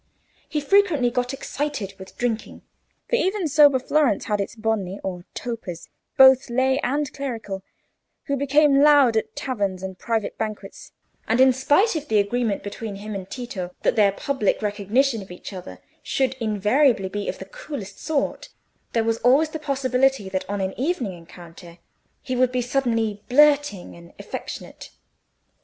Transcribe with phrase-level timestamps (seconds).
[0.49, 2.63] He frequently got excited with drinking,
[3.07, 7.61] for even sober Florence had its "Beoni," or topers, both lay and clerical,
[8.23, 10.91] who became loud at taverns and private banquets;
[11.27, 15.29] and in spite of the agreement between him and Tito, that their public recognition of
[15.29, 18.49] each other should invariably be of the coolest sort,
[18.93, 21.77] there was always the possibility that on an evening encounter
[22.23, 24.89] he would be suddenly blurting and affectionate.